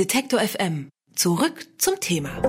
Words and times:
Detektor 0.00 0.40
FM. 0.40 0.88
Zurück 1.14 1.66
zum 1.76 2.00
Thema. 2.00 2.40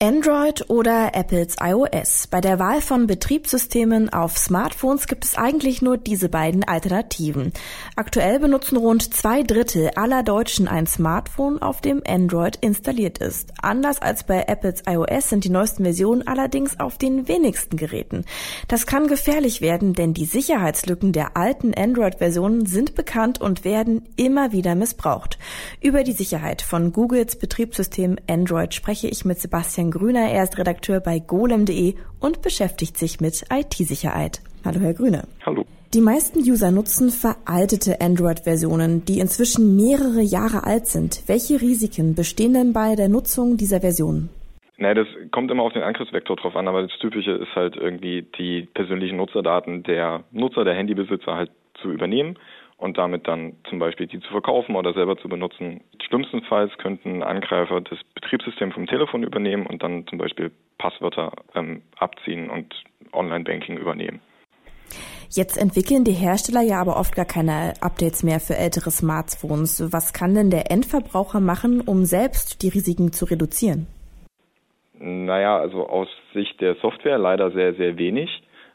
Android 0.00 0.70
oder 0.70 1.12
Apples 1.16 1.56
iOS. 1.60 2.28
Bei 2.28 2.40
der 2.40 2.60
Wahl 2.60 2.80
von 2.80 3.08
Betriebssystemen 3.08 4.12
auf 4.12 4.38
Smartphones 4.38 5.08
gibt 5.08 5.24
es 5.24 5.34
eigentlich 5.34 5.82
nur 5.82 5.96
diese 5.96 6.28
beiden 6.28 6.62
Alternativen. 6.62 7.52
Aktuell 7.96 8.38
benutzen 8.38 8.76
rund 8.76 9.12
zwei 9.12 9.42
Drittel 9.42 9.90
aller 9.96 10.22
Deutschen 10.22 10.68
ein 10.68 10.86
Smartphone, 10.86 11.60
auf 11.60 11.80
dem 11.80 12.00
Android 12.06 12.54
installiert 12.60 13.18
ist. 13.18 13.52
Anders 13.60 14.00
als 14.00 14.22
bei 14.22 14.44
Apples 14.44 14.84
iOS 14.88 15.30
sind 15.30 15.42
die 15.42 15.50
neuesten 15.50 15.82
Versionen 15.82 16.24
allerdings 16.28 16.78
auf 16.78 16.96
den 16.96 17.26
wenigsten 17.26 17.76
Geräten. 17.76 18.24
Das 18.68 18.86
kann 18.86 19.08
gefährlich 19.08 19.62
werden, 19.62 19.94
denn 19.94 20.14
die 20.14 20.26
Sicherheitslücken 20.26 21.10
der 21.10 21.36
alten 21.36 21.74
Android-Versionen 21.74 22.66
sind 22.66 22.94
bekannt 22.94 23.40
und 23.40 23.64
werden 23.64 24.08
immer 24.14 24.52
wieder 24.52 24.76
missbraucht. 24.76 25.40
Über 25.80 26.02
die 26.02 26.10
Sicherheit 26.12 26.60
von 26.60 26.92
Googles 26.92 27.38
Betriebssystem 27.38 28.16
Android 28.28 28.74
spreche 28.74 29.06
ich 29.06 29.24
mit 29.24 29.38
Sebastian 29.38 29.92
Grüner. 29.92 30.28
Er 30.28 30.42
ist 30.42 30.58
Redakteur 30.58 30.98
bei 30.98 31.20
golem.de 31.20 31.94
und 32.18 32.42
beschäftigt 32.42 32.96
sich 32.96 33.20
mit 33.20 33.44
IT-Sicherheit. 33.52 34.40
Hallo, 34.64 34.80
Herr 34.80 34.94
Grüner. 34.94 35.22
Hallo. 35.46 35.64
Die 35.94 36.00
meisten 36.00 36.40
User 36.40 36.72
nutzen 36.72 37.10
veraltete 37.10 38.00
Android-Versionen, 38.00 39.04
die 39.04 39.20
inzwischen 39.20 39.76
mehrere 39.76 40.20
Jahre 40.20 40.64
alt 40.64 40.88
sind. 40.88 41.22
Welche 41.28 41.60
Risiken 41.60 42.16
bestehen 42.16 42.54
denn 42.54 42.72
bei 42.72 42.96
der 42.96 43.08
Nutzung 43.08 43.56
dieser 43.56 43.80
Versionen? 43.80 44.30
Naja, 44.78 44.94
das 44.94 45.06
kommt 45.30 45.50
immer 45.52 45.62
auf 45.62 45.72
den 45.74 45.82
Angriffsvektor 45.82 46.34
drauf 46.34 46.56
an, 46.56 46.66
aber 46.66 46.82
das 46.82 46.98
Typische 46.98 47.30
ist 47.30 47.54
halt 47.54 47.76
irgendwie 47.76 48.26
die 48.36 48.68
persönlichen 48.74 49.16
Nutzerdaten 49.16 49.84
der 49.84 50.24
Nutzer, 50.32 50.64
der 50.64 50.74
Handybesitzer 50.74 51.36
halt 51.36 51.52
zu 51.80 51.92
übernehmen 51.92 52.36
und 52.78 52.96
damit 52.96 53.26
dann 53.28 53.54
zum 53.68 53.78
Beispiel 53.78 54.06
die 54.06 54.20
zu 54.20 54.30
verkaufen 54.30 54.76
oder 54.76 54.94
selber 54.94 55.16
zu 55.18 55.28
benutzen. 55.28 55.82
Schlimmstenfalls 56.06 56.72
könnten 56.78 57.22
Angreifer 57.22 57.80
das 57.80 57.98
Betriebssystem 58.14 58.72
vom 58.72 58.86
Telefon 58.86 59.24
übernehmen 59.24 59.66
und 59.66 59.82
dann 59.82 60.06
zum 60.06 60.18
Beispiel 60.18 60.52
Passwörter 60.78 61.32
ähm, 61.54 61.82
abziehen 61.98 62.48
und 62.48 62.72
Online-Banking 63.12 63.76
übernehmen. 63.76 64.20
Jetzt 65.30 65.60
entwickeln 65.60 66.04
die 66.04 66.12
Hersteller 66.12 66.62
ja 66.62 66.80
aber 66.80 66.96
oft 66.96 67.14
gar 67.14 67.26
keine 67.26 67.74
Updates 67.82 68.22
mehr 68.22 68.40
für 68.40 68.56
ältere 68.56 68.90
Smartphones. 68.90 69.92
Was 69.92 70.14
kann 70.14 70.34
denn 70.34 70.50
der 70.50 70.70
Endverbraucher 70.70 71.40
machen, 71.40 71.82
um 71.82 72.04
selbst 72.04 72.62
die 72.62 72.68
Risiken 72.68 73.12
zu 73.12 73.26
reduzieren? 73.26 73.86
Naja, 74.98 75.58
also 75.58 75.86
aus 75.86 76.08
Sicht 76.32 76.60
der 76.60 76.76
Software 76.76 77.18
leider 77.18 77.50
sehr, 77.50 77.74
sehr 77.74 77.98
wenig, 77.98 78.30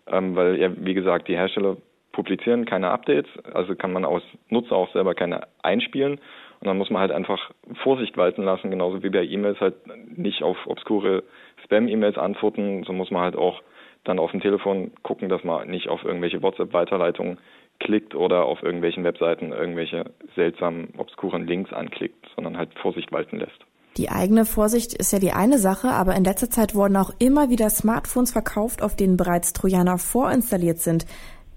ähm, 0.08 0.36
weil 0.36 0.60
ja, 0.60 0.70
wie 0.78 0.94
gesagt, 0.94 1.28
die 1.28 1.36
Hersteller 1.36 1.78
publizieren 2.14 2.66
keine 2.66 2.92
Updates, 2.92 3.30
also 3.54 3.76
kann 3.76 3.92
man 3.92 4.06
aus 4.06 4.24
Nutzer 4.48 4.76
auch 4.76 4.92
selber 4.94 5.14
keine 5.14 5.48
einspielen. 5.62 6.20
Und 6.62 6.68
dann 6.68 6.78
muss 6.78 6.90
man 6.90 7.02
halt 7.02 7.12
einfach 7.12 7.52
Vorsicht 7.84 8.16
walten 8.16 8.44
lassen, 8.44 8.72
genauso 8.72 9.04
wie 9.04 9.10
bei 9.10 9.26
E-Mails 9.26 9.60
halt 9.60 9.76
nicht 10.18 10.44
auf 10.44 10.56
obskure 10.66 11.24
Spam-E-Mails 11.66 12.18
antworten. 12.18 12.86
So 12.86 12.94
muss 12.94 13.12
man 13.12 13.22
halt 13.22 13.36
auch 13.36 13.62
dann 14.06 14.20
auf 14.20 14.32
dem 14.32 14.40
Telefon 14.40 14.92
gucken, 15.02 15.28
dass 15.28 15.44
man 15.44 15.70
nicht 15.70 15.90
auf 15.90 16.06
irgendwelche 16.06 16.42
WhatsApp-Weiterleitungen 16.42 17.38
klickt 17.80 18.16
oder 18.16 18.46
auf 18.46 18.64
irgendwelchen 18.64 19.04
Webseiten 19.04 19.52
irgendwelche 19.52 20.06
seltsamen, 20.36 20.94
obskuren 20.98 21.48
Links 21.48 21.74
anklickt, 21.74 22.26
sondern 22.36 22.58
halt 22.58 22.70
Vorsicht 22.80 23.12
walten 23.12 23.40
lässt. 23.40 23.66
Die 23.98 24.10
eigene 24.10 24.46
Vorsicht 24.46 24.94
ist 24.94 25.12
ja 25.12 25.20
die 25.20 25.34
eine 25.34 25.60
Sache, 25.60 25.90
aber 25.90 26.16
in 26.16 26.24
letzter 26.24 26.50
Zeit 26.50 26.74
wurden 26.76 26.96
auch 26.96 27.12
immer 27.20 27.50
wieder 27.50 27.70
Smartphones 27.70 28.32
verkauft, 28.32 28.82
auf 28.82 28.96
denen 28.96 29.18
bereits 29.18 29.54
Trojaner 29.54 29.98
vorinstalliert 29.98 30.80
sind. 30.80 31.06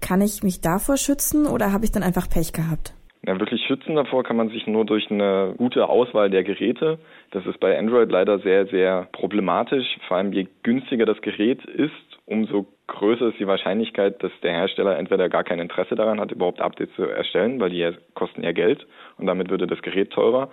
Kann 0.01 0.21
ich 0.21 0.43
mich 0.43 0.61
davor 0.61 0.97
schützen 0.97 1.45
oder 1.45 1.71
habe 1.71 1.85
ich 1.85 1.91
dann 1.91 2.03
einfach 2.03 2.29
Pech 2.29 2.53
gehabt? 2.53 2.93
Ja, 3.25 3.37
wirklich 3.39 3.61
schützen 3.65 3.95
davor 3.95 4.23
kann 4.23 4.37
man 4.37 4.49
sich 4.49 4.67
nur 4.67 4.85
durch 4.85 5.11
eine 5.11 5.53
gute 5.57 5.89
Auswahl 5.89 6.29
der 6.29 6.45
Geräte. 6.45 6.97
Das 7.31 7.45
ist 7.45 7.59
bei 7.59 7.77
Android 7.77 8.09
leider 8.09 8.39
sehr, 8.39 8.67
sehr 8.67 9.09
problematisch. 9.11 9.85
Vor 10.07 10.17
allem 10.17 10.31
je 10.31 10.47
günstiger 10.63 11.05
das 11.05 11.19
Gerät 11.21 11.65
ist, 11.65 11.91
umso 12.25 12.67
größer 12.87 13.27
ist 13.27 13.39
die 13.39 13.47
Wahrscheinlichkeit, 13.47 14.23
dass 14.23 14.31
der 14.43 14.53
Hersteller 14.53 14.97
entweder 14.97 15.27
gar 15.27 15.43
kein 15.43 15.59
Interesse 15.59 15.95
daran 15.95 16.21
hat, 16.21 16.31
überhaupt 16.31 16.61
Updates 16.61 16.95
zu 16.95 17.03
erstellen, 17.03 17.59
weil 17.59 17.71
die 17.71 17.79
ja 17.79 17.91
kosten 18.13 18.43
ja 18.43 18.53
Geld 18.53 18.87
und 19.17 19.25
damit 19.25 19.49
würde 19.49 19.67
das 19.67 19.81
Gerät 19.81 20.11
teurer. 20.11 20.49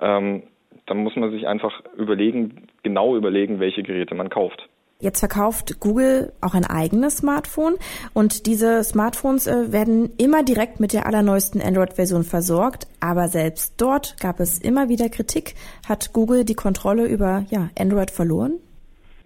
Ähm, 0.00 0.42
dann 0.86 0.98
muss 0.98 1.16
man 1.16 1.30
sich 1.30 1.46
einfach 1.46 1.82
überlegen, 1.96 2.66
genau 2.82 3.16
überlegen, 3.16 3.60
welche 3.60 3.82
Geräte 3.82 4.14
man 4.14 4.28
kauft. 4.28 4.68
Jetzt 5.02 5.18
verkauft 5.18 5.80
Google 5.80 6.32
auch 6.40 6.54
ein 6.54 6.64
eigenes 6.64 7.16
Smartphone 7.16 7.74
und 8.14 8.46
diese 8.46 8.84
Smartphones 8.84 9.48
äh, 9.48 9.72
werden 9.72 10.10
immer 10.16 10.44
direkt 10.44 10.78
mit 10.78 10.92
der 10.92 11.06
allerneuesten 11.06 11.60
Android-Version 11.60 12.22
versorgt. 12.22 12.86
Aber 13.00 13.26
selbst 13.26 13.80
dort 13.80 14.16
gab 14.20 14.38
es 14.38 14.60
immer 14.60 14.88
wieder 14.88 15.08
Kritik. 15.08 15.54
Hat 15.88 16.12
Google 16.12 16.44
die 16.44 16.54
Kontrolle 16.54 17.06
über 17.06 17.44
ja, 17.50 17.68
Android 17.76 18.12
verloren? 18.12 18.60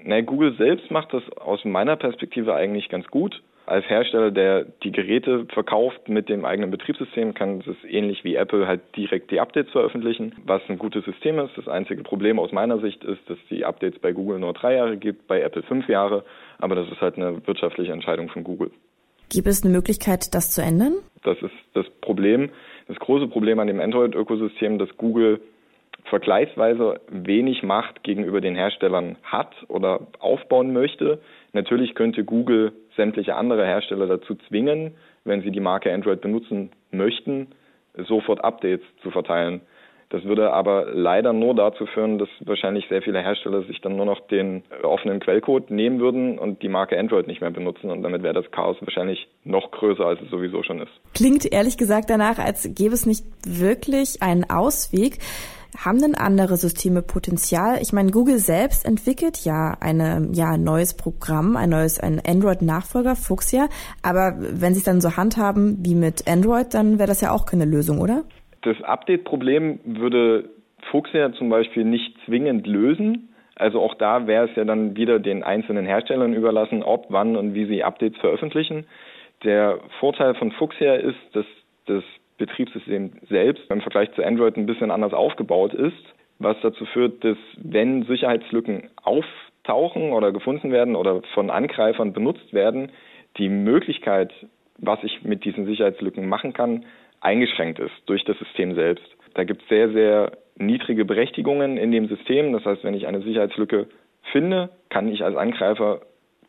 Nee, 0.03 0.23
Google 0.23 0.57
selbst 0.57 0.91
macht 0.91 1.13
das 1.13 1.23
aus 1.37 1.63
meiner 1.67 1.97
Perspektive 1.97 2.55
eigentlich 2.55 2.89
ganz 2.89 3.07
gut 3.09 3.43
als 3.67 3.89
Hersteller, 3.89 4.31
der 4.31 4.65
die 4.83 4.93
Geräte 4.93 5.47
verkauft 5.53 6.09
mit 6.09 6.29
dem 6.29 6.45
eigenen 6.45 6.71
Betriebssystem, 6.71 7.35
kann 7.35 7.63
es 7.67 7.77
ähnlich 7.89 8.23
wie 8.23 8.37
Apple 8.37 8.67
halt 8.67 8.81
direkt 8.97 9.31
die 9.31 9.41
Updates 9.41 9.73
veröffentlichen, 9.73 10.35
was 10.45 10.63
ein 10.69 10.79
gutes 10.79 11.05
System 11.05 11.39
ist. 11.41 11.51
Das 11.57 11.67
einzige 11.67 12.03
Problem 12.05 12.39
aus 12.39 12.53
meiner 12.53 12.79
Sicht 12.79 13.03
ist, 13.05 13.21
dass 13.29 13.39
die 13.51 13.65
Updates 13.65 13.99
bei 13.99 14.13
Google 14.13 14.39
nur 14.39 14.53
drei 14.53 14.77
Jahre 14.77 14.97
gibt, 14.97 15.27
bei 15.27 15.41
Apple 15.41 15.63
fünf 15.65 15.89
Jahre. 15.89 16.25
Aber 16.59 16.77
das 16.77 16.89
ist 16.91 17.01
halt 17.01 17.17
eine 17.17 17.45
wirtschaftliche 17.47 17.93
Entscheidung 17.93 18.29
von 18.29 18.45
Google. 18.45 18.71
Gibt 19.29 19.49
es 19.49 19.65
eine 19.65 19.73
Möglichkeit, 19.73 20.33
das 20.35 20.53
zu 20.53 20.63
ändern? 20.63 20.95
Das 21.25 21.37
ist 21.43 21.55
das 21.75 21.87
Problem. 22.01 22.51
Das 22.87 22.97
große 22.99 23.27
Problem 23.27 23.59
an 23.59 23.67
dem 23.67 23.81
Android-Ökosystem, 23.81 24.79
dass 24.79 24.97
Google 24.97 25.41
vergleichsweise 26.09 27.01
wenig 27.09 27.63
Macht 27.63 28.03
gegenüber 28.03 28.41
den 28.41 28.55
Herstellern 28.55 29.17
hat 29.23 29.55
oder 29.69 30.07
aufbauen 30.19 30.73
möchte. 30.73 31.21
Natürlich 31.53 31.95
könnte 31.95 32.25
Google 32.25 32.73
sämtliche 32.97 33.37
andere 33.37 33.65
Hersteller 33.67 34.07
dazu 34.07 34.35
zwingen, 34.49 34.95
wenn 35.25 35.43
sie 35.43 35.51
die 35.51 35.61
Marke 35.61 35.93
Android 35.93 36.21
benutzen 36.21 36.71
möchten, 36.91 37.49
sofort 38.07 38.45
Updates 38.45 38.85
zu 39.03 39.11
verteilen. 39.11 39.61
Das 40.09 40.23
würde 40.23 40.53
aber 40.53 40.87
leider 40.93 41.33
nur 41.33 41.55
dazu 41.55 41.85
führen, 41.87 42.19
dass 42.19 42.29
wahrscheinlich 42.41 42.87
sehr 42.89 43.03
viele 43.03 43.21
Hersteller 43.21 43.63
sich 43.63 43.81
dann 43.81 43.97
nur 43.97 44.07
noch 44.07 44.21
den 44.29 44.63
offenen 44.85 45.19
Quellcode 45.19 45.71
nehmen 45.71 45.99
würden 45.99 46.39
und 46.39 46.63
die 46.63 46.69
Marke 46.69 46.97
Android 46.97 47.27
nicht 47.27 47.41
mehr 47.41 47.51
benutzen. 47.51 47.91
Und 47.91 48.03
damit 48.03 48.23
wäre 48.23 48.35
das 48.35 48.49
Chaos 48.53 48.77
wahrscheinlich 48.81 49.27
noch 49.43 49.73
größer, 49.73 50.07
als 50.07 50.21
es 50.21 50.31
sowieso 50.31 50.63
schon 50.63 50.81
ist. 50.81 50.93
Klingt 51.15 51.53
ehrlich 51.53 51.77
gesagt 51.77 52.09
danach, 52.09 52.39
als 52.39 52.73
gäbe 52.73 52.95
es 52.95 53.05
nicht 53.05 53.25
wirklich 53.45 54.23
einen 54.23 54.49
Ausweg. 54.49 55.19
Haben 55.77 56.01
denn 56.01 56.15
andere 56.15 56.57
Systeme 56.57 57.03
Potenzial? 57.03 57.79
Ich 57.81 57.93
meine, 57.93 58.11
Google 58.11 58.39
selbst 58.39 58.87
entwickelt 58.87 59.45
ja 59.45 59.77
eine, 59.81 60.29
ja, 60.33 60.53
ein 60.53 60.65
neues 60.65 60.97
Programm, 60.97 61.57
ein 61.57 61.71
neues, 61.71 62.01
ein 62.01 62.21
Android-Nachfolger, 62.27 63.17
Fuchsia. 63.17 63.69
Aber 64.03 64.35
wenn 64.39 64.75
sie 64.75 64.79
es 64.79 64.85
dann 64.85 65.01
so 65.01 65.17
handhaben 65.17 65.79
wie 65.85 65.95
mit 65.95 66.29
Android, 66.29 66.75
dann 66.75 66.99
wäre 66.99 67.09
das 67.09 67.21
ja 67.21 67.31
auch 67.33 67.47
keine 67.47 67.65
Lösung, 67.65 68.01
oder? 68.01 68.25
Das 68.63 68.81
Update-Problem 68.83 69.81
würde 69.85 70.51
Fuchsia 70.91 71.33
zum 71.33 71.49
Beispiel 71.49 71.85
nicht 71.85 72.17
zwingend 72.25 72.67
lösen. 72.67 73.29
Also 73.55 73.81
auch 73.81 73.95
da 73.95 74.27
wäre 74.27 74.49
es 74.49 74.57
ja 74.57 74.65
dann 74.65 74.97
wieder 74.97 75.19
den 75.19 75.43
einzelnen 75.43 75.87
Herstellern 75.87 76.35
überlassen, 76.35 76.83
ob, 76.83 77.07
wann 77.09 77.37
und 77.37 77.55
wie 77.55 77.67
sie 77.67 77.85
Updates 77.85 78.19
veröffentlichen. 78.21 78.87
Der 79.45 79.79
Vorteil 80.01 80.35
von 80.35 80.53
Fuchsia 80.53 80.95
ist, 80.95 81.19
dass 81.33 81.47
das 81.87 82.05
Betriebssystem 82.39 83.13
selbst 83.29 83.71
im 83.71 83.81
Vergleich 83.81 84.13
zu 84.13 84.25
Android 84.25 84.57
ein 84.57 84.67
bisschen 84.67 84.91
anders 84.91 85.13
aufgebaut 85.13 85.75
ist, 85.75 86.15
was 86.39 86.57
dazu 86.63 86.85
führt, 86.87 87.25
dass 87.25 87.39
wenn 87.57 88.05
Sicherheitslücken 88.05 88.91
auftauchen 89.03 90.13
oder 90.13 90.33
gefunden 90.33 90.71
werden 90.71 90.97
oder 90.97 91.23
von 91.35 91.51
Angreifern 91.51 92.13
benutzt 92.13 92.53
werden, 92.53 92.91
die 93.39 93.49
Möglichkeit, 93.49 94.33
was 94.79 95.03
ich 95.03 95.23
mit 95.23 95.45
diesen 95.45 95.67
Sicherheitslücken 95.67 96.29
machen 96.29 96.53
kann, 96.53 96.85
eingeschränkt 97.21 97.79
ist 97.79 97.95
durch 98.07 98.25
das 98.25 98.39
System 98.39 98.75
selbst. 98.75 99.07
Da 99.35 99.45
gibt 99.45 99.63
es 99.63 99.69
sehr, 99.69 99.91
sehr 99.93 100.33
niedrige 100.59 101.05
Berechtigungen 101.05 101.77
in 101.77 101.93
dem 101.93 102.09
System. 102.09 102.53
Das 102.53 102.65
heißt, 102.65 102.85
wenn 102.85 102.95
ich 102.95 103.07
eine 103.07 103.21
Sicherheitslücke 103.21 103.87
finde, 104.33 104.71
kann 104.91 105.09
ich 105.09 105.25
als 105.25 105.37
Angreifer 105.37 106.01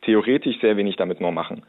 theoretisch 0.02 0.60
sehr 0.62 0.78
wenig 0.78 0.96
damit 0.96 1.22
nur 1.22 1.32
machen. 1.32 1.64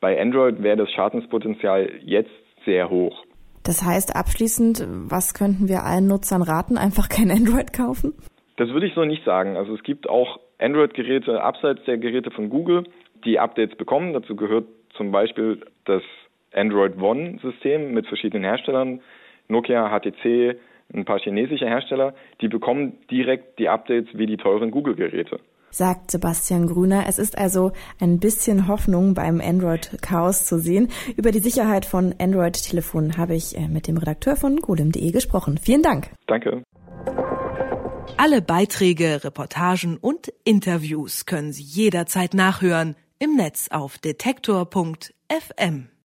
Bei 0.00 0.20
Android 0.20 0.62
wäre 0.62 0.76
das 0.76 0.90
Schadenspotenzial 0.92 1.90
jetzt 2.04 2.30
sehr 2.64 2.90
hoch. 2.90 3.24
Das 3.62 3.84
heißt 3.84 4.16
abschließend, 4.16 4.86
was 5.10 5.34
könnten 5.34 5.68
wir 5.68 5.84
allen 5.84 6.06
Nutzern 6.06 6.42
raten? 6.42 6.78
Einfach 6.78 7.08
kein 7.08 7.30
Android 7.30 7.72
kaufen? 7.72 8.14
Das 8.56 8.68
würde 8.70 8.86
ich 8.86 8.94
so 8.94 9.04
nicht 9.04 9.24
sagen. 9.24 9.56
Also 9.56 9.74
es 9.74 9.82
gibt 9.82 10.08
auch 10.08 10.40
Android-Geräte 10.58 11.42
abseits 11.42 11.84
der 11.84 11.98
Geräte 11.98 12.30
von 12.30 12.50
Google, 12.50 12.84
die 13.24 13.38
Updates 13.38 13.76
bekommen. 13.76 14.12
Dazu 14.12 14.36
gehört 14.36 14.66
zum 14.96 15.12
Beispiel 15.12 15.60
das 15.84 16.02
Android 16.52 17.00
One-System 17.00 17.92
mit 17.92 18.06
verschiedenen 18.06 18.44
Herstellern, 18.44 19.00
Nokia, 19.48 19.88
HTC, 19.88 20.56
ein 20.92 21.04
paar 21.04 21.18
chinesische 21.18 21.66
Hersteller, 21.66 22.14
die 22.40 22.48
bekommen 22.48 22.98
direkt 23.10 23.58
die 23.58 23.68
Updates 23.68 24.08
wie 24.12 24.26
die 24.26 24.36
teuren 24.36 24.70
Google-Geräte. 24.70 25.40
Sagt 25.70 26.10
Sebastian 26.10 26.66
Grüner. 26.66 27.04
Es 27.08 27.18
ist 27.18 27.36
also 27.36 27.72
ein 28.00 28.18
bisschen 28.18 28.68
Hoffnung 28.68 29.14
beim 29.14 29.40
Android-Chaos 29.40 30.46
zu 30.46 30.58
sehen. 30.58 30.88
Über 31.16 31.30
die 31.32 31.40
Sicherheit 31.40 31.84
von 31.84 32.14
Android-Telefonen 32.18 33.16
habe 33.16 33.34
ich 33.34 33.56
äh, 33.56 33.68
mit 33.68 33.86
dem 33.86 33.96
Redakteur 33.96 34.36
von 34.36 34.56
golem.de 34.56 35.10
gesprochen. 35.10 35.58
Vielen 35.58 35.82
Dank. 35.82 36.10
Danke. 36.26 36.62
Alle 38.16 38.42
Beiträge, 38.42 39.24
Reportagen 39.24 39.96
und 39.96 40.32
Interviews 40.44 41.26
können 41.26 41.52
Sie 41.52 41.62
jederzeit 41.62 42.34
nachhören 42.34 42.96
im 43.18 43.36
Netz 43.36 43.68
auf 43.70 43.98
detektor.fm. 43.98 45.90